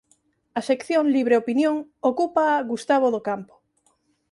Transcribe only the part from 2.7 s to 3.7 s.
Gustavo Docampo.